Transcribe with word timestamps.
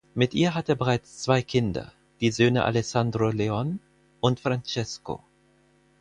Mit 0.15 0.33
ihr 0.33 0.55
hat 0.55 0.67
er 0.67 0.73
bereits 0.73 1.19
zwei 1.19 1.43
Kinder, 1.43 1.91
die 2.21 2.31
Söhne 2.31 2.63
Alessandro 2.65 3.29
Leon 3.29 3.79
und 4.19 4.39
Francesco. 4.39 5.21